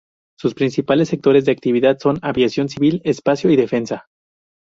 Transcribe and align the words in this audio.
Sus 0.35 0.55
principales 0.55 1.09
sectores 1.09 1.45
de 1.45 1.51
actividad 1.51 1.99
son 2.01 2.17
aviación 2.23 2.69
civil, 2.69 3.01
espacio 3.05 3.51
y 3.51 3.55
defensa. 3.55 4.07